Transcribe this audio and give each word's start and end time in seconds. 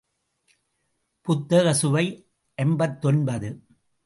புத்தக 1.21 1.73
சுவை 1.73 2.05
ஐம்பத்தொன்பது. 2.57 3.49